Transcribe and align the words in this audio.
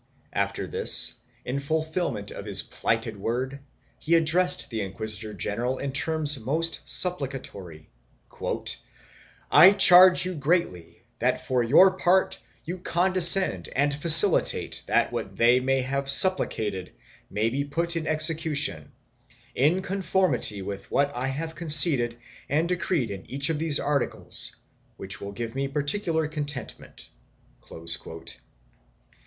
After 0.33 0.65
this, 0.65 1.17
in 1.45 1.59
fulfilment 1.59 2.31
of 2.31 2.45
his 2.45 2.63
plighted 2.63 3.17
word, 3.17 3.59
he 3.99 4.15
addressed 4.15 4.71
the 4.71 4.81
inquisitor 4.81 5.31
general 5.35 5.77
in 5.77 5.91
terms 5.91 6.39
almost 6.39 6.89
supplicatory 6.89 7.87
"I 9.51 9.73
charge 9.73 10.25
you 10.25 10.33
greatly 10.33 11.03
that 11.19 11.45
for 11.45 11.61
your 11.61 11.91
part 11.97 12.39
you 12.65 12.79
condescend 12.79 13.69
and 13.75 13.93
facilitate 13.93 14.81
that 14.87 15.11
what 15.11 15.37
they 15.37 15.59
have 15.83 16.09
supplicated 16.09 16.93
may 17.29 17.51
be 17.51 17.63
put 17.63 17.95
in 17.95 18.07
execution, 18.07 18.91
in 19.53 19.83
conformity 19.83 20.63
with 20.63 20.89
what 20.89 21.11
I 21.15 21.27
have 21.27 21.53
con 21.53 21.69
ceded 21.69 22.17
and 22.49 22.67
decreed 22.67 23.11
in 23.11 23.29
each 23.29 23.51
of 23.51 23.59
these 23.59 23.79
articles, 23.79 24.55
which 24.97 25.21
will 25.21 25.31
give 25.31 25.53
me 25.53 25.67
particular 25.67 26.27
contentment." 26.27 27.11